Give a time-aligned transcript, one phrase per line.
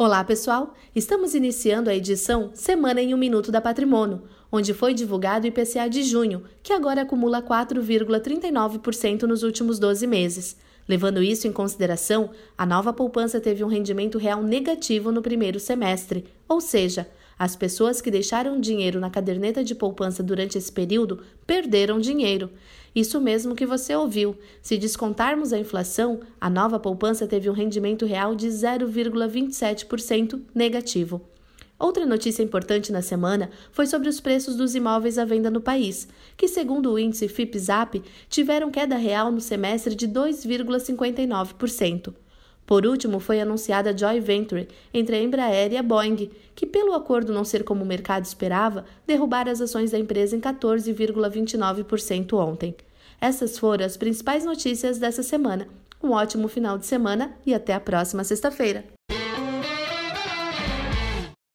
[0.00, 0.76] Olá, pessoal!
[0.94, 5.90] Estamos iniciando a edição Semana em um Minuto da Patrimônio, onde foi divulgado o IPCA
[5.90, 10.56] de junho, que agora acumula 4,39% nos últimos 12 meses.
[10.88, 16.26] Levando isso em consideração, a nova poupança teve um rendimento real negativo no primeiro semestre,
[16.48, 17.08] ou seja,
[17.38, 22.50] as pessoas que deixaram dinheiro na caderneta de poupança durante esse período perderam dinheiro.
[22.94, 24.36] Isso mesmo que você ouviu.
[24.60, 31.22] Se descontarmos a inflação, a nova poupança teve um rendimento real de 0,27% negativo.
[31.78, 36.08] Outra notícia importante na semana foi sobre os preços dos imóveis à venda no país,
[36.36, 42.12] que, segundo o índice FIPZAP, tiveram queda real no semestre de 2,59%.
[42.68, 46.92] Por último, foi anunciada a joint venture entre a Embraer e a Boeing, que, pelo
[46.92, 52.76] acordo não ser como o mercado esperava, derrubaram as ações da empresa em 14,29% ontem.
[53.18, 55.66] Essas foram as principais notícias dessa semana.
[56.02, 58.84] Um ótimo final de semana e até a próxima sexta-feira.